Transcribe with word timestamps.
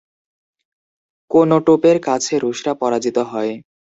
কোনোটোপের 1.31 1.97
কাছে 2.01 2.33
রুশরা 2.39 2.73
পরাজিত 2.73 3.17
হয়। 3.31 3.53